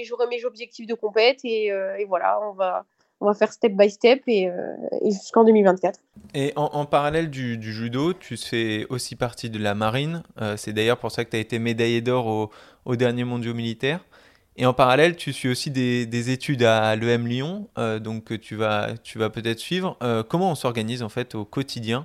[0.00, 2.84] et j'aurai mes objectifs de compète et, euh, voilà, on va,
[3.20, 4.48] on va faire step by step et,
[5.04, 5.98] jusqu'en 2024.
[6.34, 10.22] Et en, parallèle du, judo, tu fais aussi partie de la marine.
[10.56, 12.50] C'est d'ailleurs pour ça que tu as été médaillé d'or au,
[12.84, 14.04] au, dernier mondiaux militaire.
[14.58, 17.68] Et en parallèle, tu suis aussi des, des études à l'EM Lyon,
[18.00, 19.96] donc tu vas, tu vas peut-être suivre.
[20.28, 22.04] comment on s'organise en fait au quotidien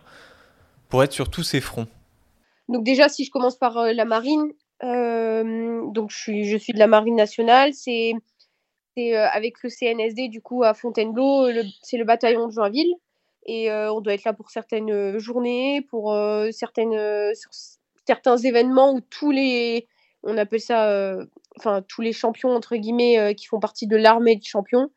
[0.88, 1.88] pour être sur tous ces fronts?
[2.70, 4.52] Donc déjà, si je commence par euh, la marine,
[4.84, 8.14] euh, donc je suis, de la marine nationale, c'est
[8.98, 11.50] euh, avec le CNSD du coup à Fontainebleau,
[11.82, 12.94] c'est le bataillon de Joinville.
[13.46, 16.18] Et on doit être là pour certaines journées, pour
[16.52, 17.34] certaines,
[18.08, 19.86] certains événements où tous les,
[20.24, 21.18] on appelle ça,
[21.58, 24.90] enfin tous les champions entre guillemets qui font partie de l'armée de champions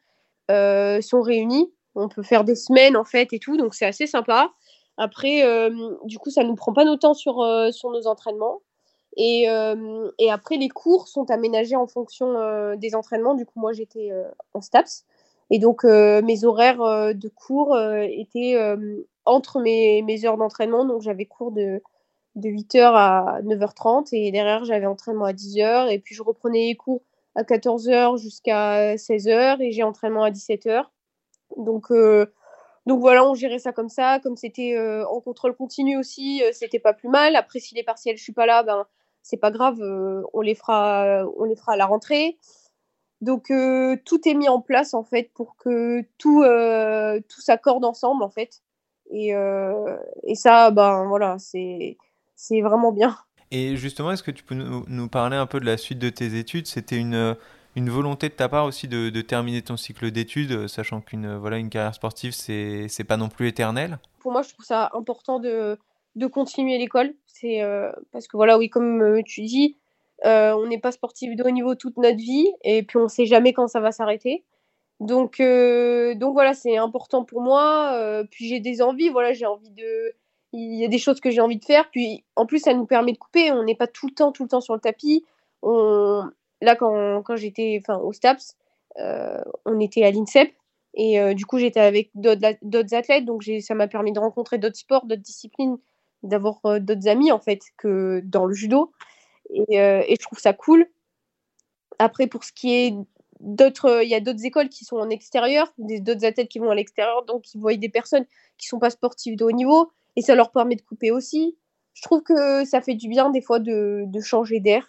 [0.49, 1.73] sont réunis.
[1.95, 4.53] On peut faire des semaines en fait et tout, donc c'est assez sympa.
[4.99, 8.62] Après, euh, du coup, ça nous prend pas nos temps sur, euh, sur nos entraînements.
[9.16, 12.35] Et, euh, et, après, les cours sont aménagés en fonction
[12.77, 13.35] des entraînements.
[13.35, 14.11] Du coup, moi, j'étais
[14.53, 15.05] en STAPS.
[15.51, 18.59] Et donc, mes horaires de cours étaient
[19.25, 20.85] entre mes, mes heures d'entraînement.
[20.85, 21.83] Donc, j'avais cours de,
[22.37, 24.09] de 8h à 9h30.
[24.12, 25.90] Et derrière, j'avais entraînement à 10h.
[25.90, 27.03] Et puis, je reprenais les cours
[27.35, 29.61] à 14h jusqu'à 16h.
[29.61, 30.85] Et j'ai entraînement à 17h.
[31.57, 31.90] Donc,
[32.87, 34.20] donc voilà, on gérait ça comme ça.
[34.20, 37.35] Comme c'était euh, en contrôle continu aussi, euh, c'était pas plus mal.
[37.37, 38.87] Après, si les partiels, je suis pas là, ben
[39.22, 42.38] c'est pas grave, euh, on les fera, on les fera à la rentrée.
[43.22, 43.51] Donc
[44.05, 46.44] tout est mis en place en fait pour que tout,
[47.29, 48.62] tout s'accorde ensemble en fait.
[49.11, 49.31] Et,
[50.25, 51.96] et ça, ben voilà, c'est
[52.37, 53.16] c'est vraiment bien.
[53.51, 56.11] Et justement, est-ce que tu peux nous, nous, parler un peu de la suite de
[56.11, 56.66] tes études?
[56.66, 57.37] C'était une
[57.77, 61.59] une volonté de ta part aussi de, terminer ton cycle d'études, euh, sachant qu'une voilà,
[61.59, 63.99] une carrière sportive, c'est n'est pas non plus éternel?
[64.18, 65.79] Pour moi, je trouve ça important de,
[66.16, 67.14] de continuer l'école.
[67.27, 69.77] C'est euh, parce que voilà, oui, comme euh, tu dis,
[70.25, 73.27] on n'est pas sportif de haut niveau toute notre vie et puis on ne sait
[73.27, 74.42] jamais quand ça va s'arrêter.
[74.99, 78.25] Donc, donc voilà, c'est important pour moi.
[78.31, 80.14] puis j'ai des envies, voilà, j'ai envie de.
[80.59, 81.90] Il y a des choses que j'ai envie de faire.
[81.90, 83.53] Puis en plus, ça nous permet de couper.
[83.53, 85.25] On n'est pas tout le temps, tout le temps sur le tapis.
[85.62, 86.25] On,
[86.62, 88.57] là, quand, quand j'étais au STAPS,
[88.99, 90.55] euh, on était à l'INSEP.
[90.95, 93.27] Et euh, du coup, j'étais avec d'autres athlètes.
[93.27, 95.77] Donc, ça m'a permis de rencontrer d'autres sports, d'autres disciplines,
[96.23, 98.92] d'avoir euh, d'autres amis, en fait, que dans le judo.
[99.51, 100.87] Et, je trouve ça cool.
[101.99, 102.95] Après, pour ce qui est
[103.40, 106.75] d'autres, il y a d'autres écoles qui sont en extérieur, d'autres athlètes qui vont à
[106.75, 108.27] l'extérieur, donc ils voient des personnes
[108.59, 111.57] qui sont pas sportives de haut niveau, et ça leur permet de couper aussi.
[111.94, 114.87] Je trouve que ça fait du bien des fois de, changer d'air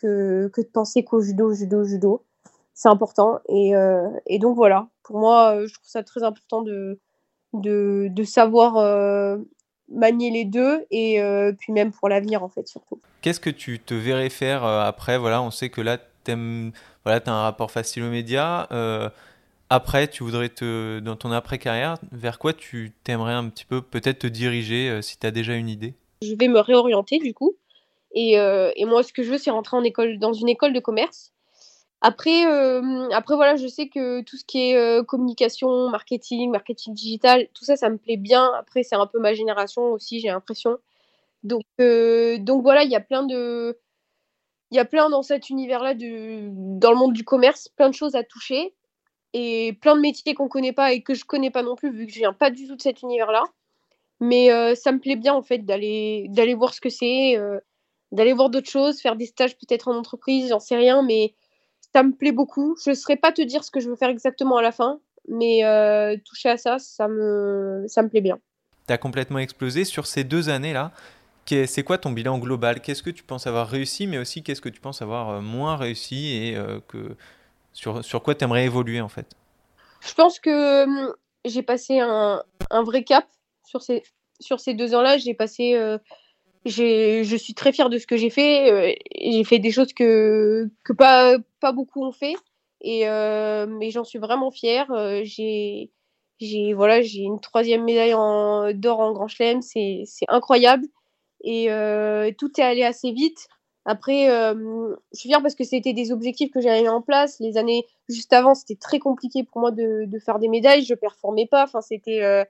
[0.00, 2.24] que, de penser qu'au judo, judo, judo.
[2.74, 3.40] C'est important.
[3.48, 6.98] Et, euh, donc voilà, pour moi, euh, je trouve ça très important de
[8.24, 9.36] savoir euh,
[9.90, 11.20] manier les deux et
[11.58, 13.00] puis même pour l'avenir en fait surtout.
[13.20, 15.18] Qu'est-ce que tu te verrais faire après?
[15.18, 16.72] Voilà, on sait que là, tu
[17.04, 18.68] voilà, as un rapport facile aux médias.
[19.70, 24.20] Après, tu voudrais te, dans ton après-carrière, vers quoi tu t'aimerais un petit peu peut-être
[24.20, 25.94] te diriger si tu as déjà une idée?
[26.22, 27.54] Je vais me réorienter du coup
[28.14, 30.80] Et, et moi, ce que je veux, c'est rentrer en école, dans une école de
[30.80, 31.32] commerce.
[32.00, 32.44] Après,
[33.12, 37.76] après, voilà, je sais que tout ce qui est communication, marketing, marketing digital, tout ça,
[37.76, 38.50] ça me plaît bien.
[38.58, 40.78] Après, c'est un peu ma génération aussi, j'ai l'impression.
[41.42, 43.78] Donc, donc voilà, il y a plein de.
[44.70, 48.14] Il y a plein dans cet univers-là, dans le monde du commerce, plein de choses
[48.14, 48.74] à toucher
[49.34, 52.06] et plein de métiers qu'on connaît pas et que je connais pas non plus, vu
[52.06, 53.44] que je viens pas du tout de cet univers-là.
[54.20, 57.36] Mais ça me plaît bien, en fait, d'aller d'aller voir ce que c'est,
[58.12, 61.34] d'aller voir d'autres choses, faire des stages peut-être en entreprise, j'en sais rien, mais
[61.92, 62.76] ça me plaît beaucoup.
[62.84, 65.00] Je ne saurais pas te dire ce que je veux faire exactement à la fin,
[65.28, 68.38] mais euh, toucher à ça, ça me, ça me plaît bien.
[68.86, 70.92] Tu as complètement explosé sur ces deux années-là.
[71.66, 72.82] C'est quoi ton bilan global?
[72.82, 75.76] Qu'est-ce que tu penses avoir réussi, mais aussi qu'est-ce que tu penses avoir euh, moins
[75.76, 77.16] réussi et euh, que,
[77.72, 79.26] sur, sur quoi tu aimerais évoluer en fait?
[80.00, 83.26] Je pense que hum, j'ai passé un, un, vrai cap
[83.64, 84.02] sur ces,
[84.40, 85.18] sur ces deux ans-là.
[85.18, 85.76] J'ai passé
[86.68, 88.70] je suis très fière de ce que j'ai fait.
[88.70, 92.34] Euh, j'ai fait des choses que, que pas, pas beaucoup ont fait.
[92.80, 94.90] Et, euh, mais j'en suis vraiment fière.
[94.92, 95.90] Euh, j'ai,
[96.40, 98.14] j'ai, voilà, j'ai une troisième médaille
[98.74, 99.62] d'or en Grand Chelem.
[99.62, 100.86] C'est incroyable.
[101.42, 101.68] Et
[102.38, 103.48] tout est allé assez vite.
[103.90, 107.40] Après, je suis fière parce que c'était des objectifs que j'avais mis en place.
[107.40, 110.84] Les années juste avant, c'était très compliqué pour moi de, faire des médailles.
[110.84, 111.64] Je performais pas.
[111.64, 112.44] Enfin, c'était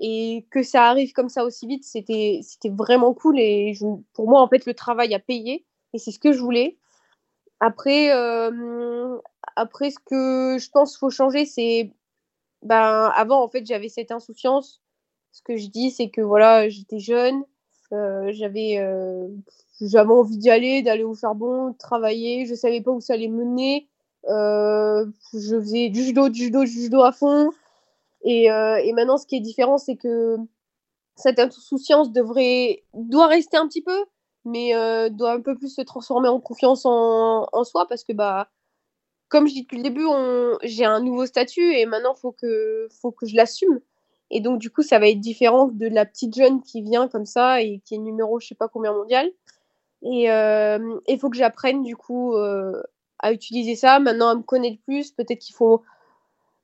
[0.00, 3.38] et que ça arrive comme ça aussi vite, c'était vraiment cool.
[3.38, 3.78] Et
[4.14, 5.66] pour moi, en fait, le travail a payé.
[5.92, 6.78] Et c'est ce que je voulais.
[7.60, 9.18] Après, euh,
[9.56, 11.92] après ce que je pense qu'il faut changer, c'est.
[12.62, 14.82] Ben, avant, en fait, j'avais cette insouciance.
[15.32, 17.44] Ce que je dis, c'est que voilà, j'étais jeune.
[17.92, 19.28] Euh, j'avais euh,
[19.80, 22.46] j'avais envie d'y aller, d'aller au charbon, de travailler.
[22.46, 23.88] Je savais pas où ça allait mener.
[24.26, 27.50] je faisais du judo, du judo, du judo à fond.
[28.22, 30.36] Et, euh, et, maintenant, ce qui est différent, c'est que
[31.16, 34.04] cette insouciance devrait, doit rester un petit peu,
[34.44, 38.12] mais euh, doit un peu plus se transformer en confiance en, en, soi parce que,
[38.12, 38.48] bah,
[39.28, 40.06] comme je dis depuis le début,
[40.62, 43.80] j'ai un nouveau statut et maintenant, il faut que, faut que je l'assume.
[44.30, 47.26] Et donc, du coup, ça va être différent de la petite jeune qui vient comme
[47.26, 49.30] ça et qui est numéro je sais pas combien mondial.
[50.02, 54.80] Et il euh, faut que j'apprenne, du coup, à utiliser ça, maintenant à me connaître
[54.84, 55.12] plus.
[55.12, 55.82] Peut-être qu'il faut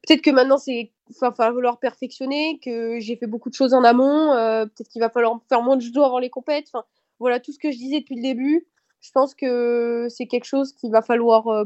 [0.07, 4.33] peut-être que maintenant c'est va falloir perfectionner, que j'ai fait beaucoup de choses en amont,
[4.33, 6.67] euh, peut-être qu'il va falloir faire moins de judo avant les compètes.
[6.73, 6.85] Enfin,
[7.21, 8.67] voilà tout ce que je disais depuis le début.
[9.01, 11.65] Je pense que c'est quelque chose qu'il va falloir euh,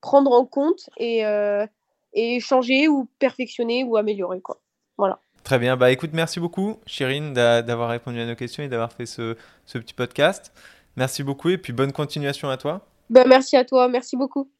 [0.00, 1.66] prendre en compte et, euh,
[2.12, 4.60] et changer ou perfectionner ou améliorer quoi.
[4.98, 5.20] Voilà.
[5.42, 9.06] Très bien, bah écoute, merci beaucoup Chirine d'avoir répondu à nos questions et d'avoir fait
[9.06, 10.52] ce, ce, petit podcast.
[10.96, 12.86] Merci beaucoup et puis bonne continuation à toi.
[13.10, 14.50] Bah, merci à toi, merci beaucoup.